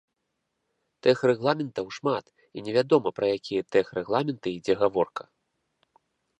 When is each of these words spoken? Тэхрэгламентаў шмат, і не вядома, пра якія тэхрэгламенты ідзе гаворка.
Тэхрэгламентаў 1.07 1.85
шмат, 1.99 2.25
і 2.59 2.65
не 2.69 2.75
вядома, 2.79 3.07
пра 3.19 3.25
якія 3.37 3.61
тэхрэгламенты 3.77 4.47
ідзе 4.57 4.73
гаворка. 4.85 5.23